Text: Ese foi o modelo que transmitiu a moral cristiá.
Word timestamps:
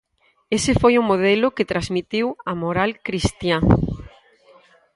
Ese 0.57 0.71
foi 0.81 0.93
o 0.97 1.07
modelo 1.09 1.47
que 1.55 1.69
transmitiu 1.71 2.27
a 2.51 2.53
moral 2.63 2.91
cristiá. 3.05 3.57